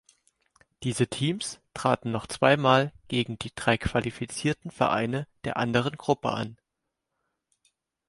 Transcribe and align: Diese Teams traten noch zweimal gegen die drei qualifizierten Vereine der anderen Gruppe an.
Diese 0.81 1.05
Teams 1.07 1.59
traten 1.75 2.09
noch 2.09 2.25
zweimal 2.25 2.91
gegen 3.07 3.37
die 3.37 3.53
drei 3.53 3.77
qualifizierten 3.77 4.71
Vereine 4.71 5.27
der 5.43 5.57
anderen 5.57 5.95
Gruppe 5.95 6.31
an. 6.31 6.57